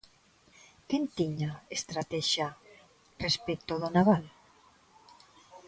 [0.89, 2.47] ¿Quen tiña estratexia
[3.25, 4.23] respecto do naval?